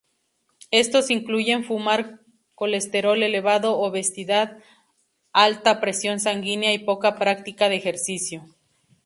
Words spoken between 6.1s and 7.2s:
sanguínea, y poca